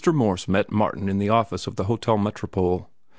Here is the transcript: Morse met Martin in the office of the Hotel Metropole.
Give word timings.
Morse 0.11 0.47
met 0.47 0.71
Martin 0.71 1.07
in 1.07 1.19
the 1.19 1.29
office 1.29 1.67
of 1.67 1.75
the 1.75 1.83
Hotel 1.83 2.17
Metropole. 2.17 2.89